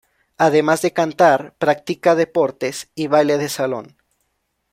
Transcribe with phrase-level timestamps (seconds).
[0.39, 3.97] Además de cantar practica deportes y baile de salón.